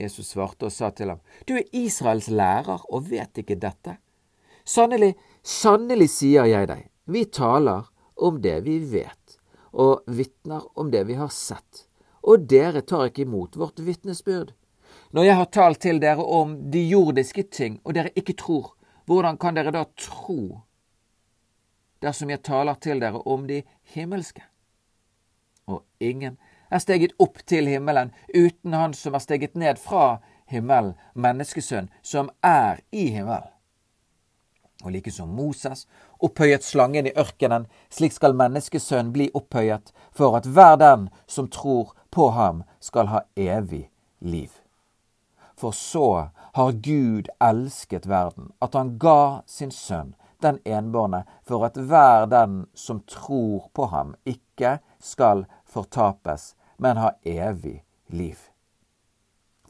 Jesus 0.00 0.32
svarte 0.32 0.66
og 0.66 0.74
sa 0.74 0.90
til 0.90 1.12
ham, 1.12 1.20
Du 1.46 1.54
er 1.56 1.68
Israels 1.72 2.28
lærer 2.28 2.82
og 2.90 3.10
vet 3.10 3.42
ikke 3.42 3.58
dette. 3.60 3.96
Sannelig, 4.66 5.14
sannelig 5.42 6.08
sier 6.10 6.48
jeg 6.50 6.68
deg, 6.68 6.88
vi 7.06 7.24
taler 7.30 7.86
om 8.16 8.40
det 8.42 8.58
vi 8.66 8.80
vet, 8.90 9.36
og 9.72 10.02
vitner 10.06 10.64
om 10.74 10.90
det 10.90 11.04
vi 11.06 11.14
har 11.14 11.30
sett, 11.30 11.86
og 12.26 12.48
dere 12.50 12.82
tar 12.82 13.06
ikke 13.10 13.22
imot 13.22 13.54
vårt 13.60 13.78
vitnesbyrd. 13.78 14.56
Når 15.16 15.24
jeg 15.24 15.36
har 15.36 15.46
talt 15.48 15.78
til 15.80 15.96
dere 15.96 16.20
om 16.20 16.50
de 16.70 16.80
jordiske 16.90 17.46
ting, 17.48 17.78
og 17.88 17.94
dere 17.96 18.10
ikke 18.20 18.34
tror, 18.36 18.74
hvordan 19.08 19.38
kan 19.40 19.56
dere 19.56 19.72
da 19.72 19.86
tro 19.96 20.58
dersom 22.04 22.28
jeg 22.28 22.42
taler 22.44 22.76
til 22.84 23.00
dere 23.00 23.22
om 23.24 23.46
de 23.48 23.62
himmelske? 23.94 24.42
Og 25.72 25.80
ingen 26.04 26.36
er 26.68 26.82
steget 26.84 27.14
opp 27.18 27.40
til 27.48 27.64
himmelen 27.64 28.12
uten 28.34 28.76
Han 28.76 28.92
som 28.92 29.16
er 29.16 29.24
steget 29.24 29.56
ned 29.56 29.80
fra 29.80 30.18
himmelen, 30.52 30.92
menneskesønn, 31.14 31.88
som 32.02 32.28
er 32.44 32.84
i 32.92 33.06
himmelen. 33.16 33.48
Og 34.84 34.92
like 34.92 35.10
som 35.10 35.32
Moses 35.32 35.86
opphøyet 36.20 36.64
slangen 36.64 37.08
i 37.08 37.14
ørkenen, 37.16 37.64
slik 37.88 38.12
skal 38.12 38.36
menneskesønn 38.36 39.14
bli 39.16 39.30
opphøyet, 39.32 39.94
for 40.12 40.36
at 40.36 40.44
hver 40.44 40.76
den 40.76 41.08
som 41.26 41.48
tror 41.48 41.96
på 42.10 42.28
ham, 42.36 42.64
skal 42.80 43.08
ha 43.08 43.24
evig 43.36 43.88
liv. 44.20 44.65
For 45.56 45.72
så 45.72 46.28
har 46.52 46.72
Gud 46.72 47.28
elsket 47.40 48.06
verden, 48.06 48.52
at 48.60 48.74
han 48.74 48.98
ga 48.98 49.42
sin 49.46 49.70
sønn, 49.70 50.14
den 50.44 50.58
enbårne, 50.64 51.24
for 51.44 51.64
at 51.64 51.76
hver 51.76 52.26
den 52.28 52.66
som 52.74 53.00
tror 53.08 53.70
på 53.72 53.86
ham, 53.92 54.14
ikke 54.24 54.78
skal 55.00 55.46
fortapes, 55.64 56.54
men 56.78 57.00
ha 57.00 57.14
evig 57.24 57.82
liv. 58.12 58.36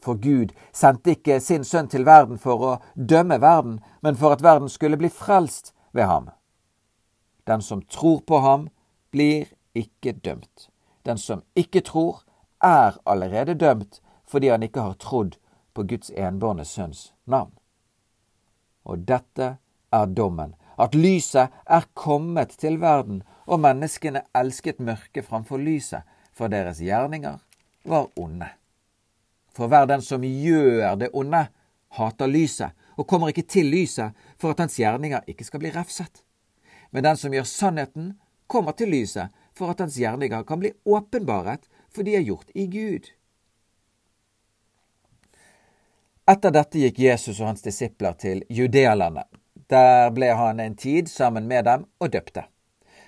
For 0.03 0.19
Gud 0.19 0.51
sendte 0.75 1.15
ikke 1.15 1.39
sin 1.41 1.63
sønn 1.63 1.87
til 1.91 2.05
verden 2.05 2.37
for 2.39 2.63
å 2.63 2.73
dømme 2.95 3.39
verden, 3.41 3.79
men 4.03 4.19
for 4.19 4.35
at 4.35 4.43
verden 4.43 4.69
skulle 4.69 4.99
bli 4.99 5.09
frelst 5.09 5.73
ved 5.95 6.07
ham. 6.11 6.29
Den 7.47 7.63
som 7.63 7.81
tror 7.81 8.21
på 8.27 8.39
ham, 8.43 8.67
blir 9.11 9.47
ikke 9.75 10.11
dømt. 10.11 10.67
Den 11.07 11.17
som 11.17 11.43
ikke 11.55 11.81
tror, 11.81 12.23
er 12.63 12.97
allerede 13.05 13.53
dømt 13.53 14.01
fordi 14.27 14.49
han 14.49 14.63
ikke 14.65 14.81
har 14.83 14.97
trodd 14.99 15.37
på 15.77 15.85
Guds 15.85 16.09
enbårne 16.09 16.65
sønns 16.65 17.11
navn. 17.29 17.51
Og 18.89 19.05
dette 19.05 19.57
er 19.93 20.13
dommen, 20.17 20.55
at 20.77 20.95
lyset 20.97 21.53
er 21.65 21.89
kommet 21.93 22.55
til 22.57 22.79
verden, 22.81 23.21
og 23.45 23.61
menneskene 23.61 24.23
elsket 24.35 24.81
mørket 24.83 25.25
framfor 25.25 25.61
lyset, 25.61 26.01
for 26.33 26.49
deres 26.49 26.81
gjerninger 26.81 27.37
var 27.85 28.09
onde. 28.17 28.49
For 29.53 29.69
hver 29.69 29.87
den 29.89 30.03
som 30.05 30.25
gjør 30.25 30.97
det 30.99 31.09
onde, 31.13 31.47
hater 31.97 32.29
lyset 32.29 32.73
og 32.97 33.07
kommer 33.07 33.31
ikke 33.31 33.45
til 33.47 33.69
lyset 33.71 34.17
for 34.37 34.53
at 34.53 34.61
hans 34.61 34.77
gjerninger 34.77 35.25
ikke 35.29 35.45
skal 35.47 35.61
bli 35.61 35.71
refset. 35.73 36.23
Men 36.91 37.05
den 37.05 37.17
som 37.17 37.33
gjør 37.33 37.47
sannheten, 37.47 38.15
kommer 38.47 38.71
til 38.71 38.91
lyset 38.93 39.33
for 39.57 39.73
at 39.73 39.81
hans 39.83 39.97
gjerninger 39.99 40.43
kan 40.47 40.61
bli 40.61 40.71
åpenbaret, 40.85 41.65
for 41.91 42.05
de 42.05 42.15
er 42.15 42.25
gjort 42.25 42.51
i 42.55 42.67
Gud. 42.71 43.09
Etter 46.27 46.51
dette 46.51 46.81
gikk 46.81 46.97
Jesus 46.99 47.37
og 47.39 47.53
hans 47.53 47.61
disipler 47.63 48.15
til 48.19 48.41
Judealandet. 48.51 49.29
Der 49.71 50.09
ble 50.11 50.33
han 50.35 50.59
en 50.59 50.73
tid 50.75 51.07
sammen 51.07 51.45
med 51.47 51.63
dem 51.63 51.85
og 52.03 52.11
døpte. 52.11 52.43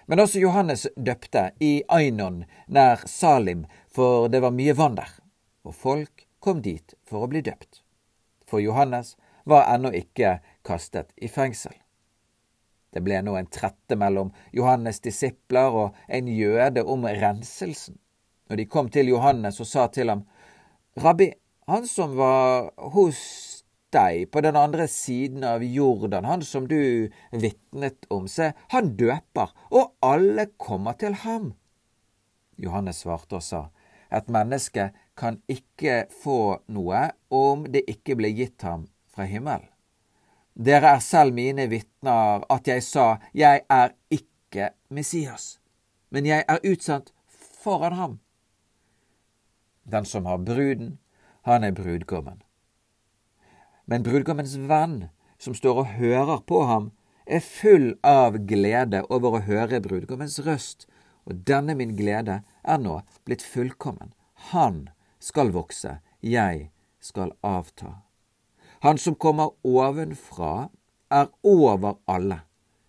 Men 0.07 0.21
også 0.23 0.39
Johannes 0.39 0.85
døpte 0.95 1.49
i 1.59 1.83
Ainon 1.91 2.45
nær 2.71 3.03
Salim, 3.11 3.65
for 3.91 4.31
det 4.31 4.39
var 4.39 4.55
mye 4.55 4.75
vann 4.75 4.95
der, 4.95 5.11
og 5.67 5.75
folk 5.75 6.23
kom 6.39 6.61
dit 6.63 6.95
for 7.03 7.25
å 7.25 7.29
bli 7.31 7.41
døpt. 7.43 7.81
For 8.47 8.63
Johannes 8.63 9.17
var 9.43 9.67
ennå 9.73 9.91
ikke 9.99 10.37
kastet 10.63 11.11
i 11.19 11.27
fengsel. 11.27 11.75
Det 12.95 13.03
ble 13.03 13.19
nå 13.19 13.35
en 13.35 13.51
trette 13.51 13.99
mellom 13.99 14.31
Johannes' 14.55 15.03
disipler 15.03 15.75
og 15.75 15.99
en 16.07 16.31
jøde 16.31 16.87
om 16.87 17.03
renselsen. 17.03 17.99
Når 18.47 18.63
de 18.63 18.69
kom 18.71 18.87
til 18.89 19.11
Johannes 19.11 19.59
og 19.59 19.67
sa 19.67 19.91
til 19.91 20.09
ham, 20.09 20.23
Rabbi, 20.95 21.33
han 21.69 21.87
som 21.87 22.15
var 22.17 22.71
hos 22.93 23.19
deg 23.93 24.27
på 24.31 24.41
den 24.45 24.57
andre 24.57 24.87
siden 24.87 25.43
av 25.43 25.63
Jordan, 25.63 26.25
han 26.25 26.43
som 26.45 26.67
du 26.67 27.09
vitnet 27.31 28.05
om. 28.09 28.27
Se, 28.27 28.51
han 28.73 28.93
døper, 28.97 29.53
og 29.73 29.95
alle 30.05 30.49
kommer 30.57 30.97
til 30.99 31.17
ham. 31.25 31.53
Johannes 32.59 33.03
svarte 33.03 33.39
og 33.39 33.45
sa, 33.45 33.63
et 34.11 34.29
menneske 34.29 34.89
kan 35.19 35.39
ikke 35.51 36.07
få 36.23 36.59
noe 36.71 37.09
om 37.29 37.65
det 37.71 37.85
ikke 37.91 38.17
blir 38.19 38.33
gitt 38.35 38.65
ham 38.65 38.87
fra 39.13 39.27
himmelen. 39.29 39.67
Dere 40.59 40.95
er 40.97 41.03
selv 41.03 41.37
mine 41.37 41.69
vitner 41.71 42.43
at 42.51 42.67
jeg 42.67 42.83
sa, 42.83 43.19
jeg 43.31 43.63
er 43.71 43.93
ikke 44.11 44.73
Messias, 44.91 45.59
men 46.11 46.25
jeg 46.27 46.43
er 46.49 46.65
utsendt 46.67 47.13
foran 47.63 47.95
ham. 47.95 48.17
Den 49.87 50.05
som 50.05 50.27
har 50.27 50.41
bruden, 50.43 50.97
han 51.47 51.63
er 51.63 51.75
brudgommen. 51.75 52.41
Men 53.85 54.03
brudgommens 54.03 54.55
venn, 54.69 55.09
som 55.39 55.55
står 55.55 55.83
og 55.83 55.93
hører 55.97 56.41
på 56.45 56.63
ham, 56.69 56.91
er 57.25 57.41
full 57.45 57.93
av 58.05 58.37
glede 58.49 59.03
over 59.09 59.37
å 59.37 59.43
høre 59.45 59.81
brudgommens 59.81 60.39
røst, 60.45 60.87
og 61.25 61.43
denne 61.45 61.75
min 61.77 61.95
glede 61.97 62.41
er 62.63 62.81
nå 62.81 62.99
blitt 63.25 63.45
fullkommen. 63.45 64.13
Han 64.51 64.87
skal 65.19 65.53
vokse, 65.53 65.99
jeg 66.21 66.69
skal 66.99 67.33
avta. 67.45 67.99
Han 68.81 68.97
som 68.97 69.15
kommer 69.15 69.53
ovenfra, 69.63 70.69
er 71.11 71.29
over 71.43 71.97
alle. 72.07 72.41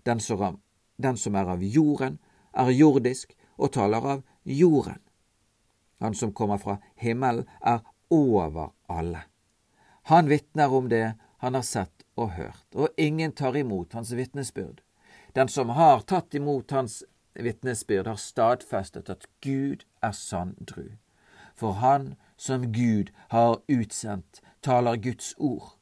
Den 0.04 0.20
som, 0.20 1.36
er 1.36 1.48
av 1.48 1.62
jorden, 1.62 2.18
er 2.52 2.70
jordisk 2.70 3.34
og 3.56 3.72
taler 3.72 4.06
av 4.14 4.22
jorden. 4.44 5.00
Han 6.00 6.14
som 6.14 6.32
kommer 6.32 6.60
fra 6.60 6.78
himmelen, 6.96 7.44
er 7.60 7.82
over 8.10 8.70
alle. 8.86 9.22
Han 10.02 10.28
vitner 10.28 10.72
om 10.72 10.88
det 10.88 11.14
han 11.38 11.54
har 11.54 11.62
sett 11.62 12.04
og 12.16 12.30
hørt, 12.36 12.66
og 12.74 12.88
ingen 12.96 13.32
tar 13.32 13.56
imot 13.56 13.92
hans 13.92 14.12
vitnesbyrd. 14.12 14.82
Den 15.32 15.48
som 15.48 15.68
har 15.68 16.00
tatt 16.00 16.34
imot 16.34 16.70
hans 16.70 17.02
vitnesbyrd, 17.34 18.06
har 18.06 18.18
stadfestet 18.18 19.10
at 19.10 19.26
Gud 19.40 19.86
er 20.02 20.12
sann 20.12 20.56
dru. 20.60 20.96
For 21.54 21.78
han 21.78 22.14
som 22.36 22.72
Gud 22.72 23.12
har 23.28 23.60
utsendt, 23.68 24.42
taler 24.60 24.96
Guds 24.96 25.34
ord. 25.38 25.76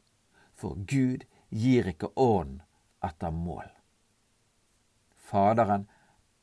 For 0.54 0.74
Gud 0.74 1.24
gir 1.50 1.88
ikke 1.88 2.12
ånd 2.18 2.60
etter 3.04 3.30
mål. 3.30 3.70
Faderen 5.16 5.88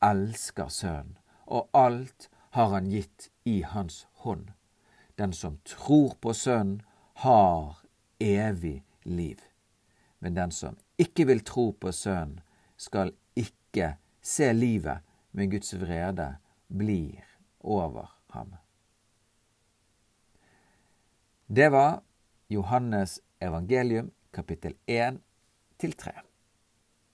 elsker 0.04 0.70
Sønnen, 0.70 1.18
og 1.46 1.70
alt 1.74 2.30
har 2.56 2.72
han 2.74 2.90
gitt 2.90 3.30
i 3.46 3.62
hans 3.62 4.06
hånd. 4.24 4.55
Den 5.16 5.34
som 5.34 5.58
tror 5.64 6.16
på 6.20 6.34
Sønnen, 6.34 6.82
har 7.14 7.78
evig 8.20 8.84
liv. 9.04 9.40
Men 10.20 10.36
den 10.36 10.52
som 10.52 10.76
ikke 10.98 11.26
vil 11.28 11.44
tro 11.46 11.72
på 11.72 11.92
Sønnen, 11.92 12.42
skal 12.78 13.14
ikke 13.36 13.96
se 14.22 14.52
livet, 14.54 15.00
men 15.32 15.50
Guds 15.50 15.74
vrede 15.80 16.36
blir 16.68 17.24
over 17.60 18.12
ham. 18.36 18.56
Det 21.48 21.70
var 21.72 22.02
Johannes 22.48 23.20
evangelium 23.40 24.12
kapittel 24.34 24.76
1 24.86 25.22
til 25.78 25.94
3. 25.94 26.12